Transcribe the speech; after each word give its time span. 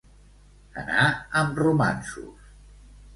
Anar 0.83 1.03
amb 1.41 1.61
romanços. 1.65 2.49